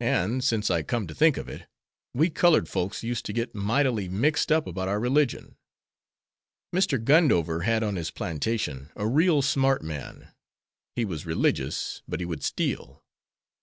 [0.00, 1.66] And, since I come to think of it,
[2.12, 5.56] we colored folks used to get mightily mixed up about our religion.
[6.70, 7.02] Mr.
[7.02, 10.28] Gundover had on his plantation a real smart man.
[10.96, 13.02] He was religious, but he would steal."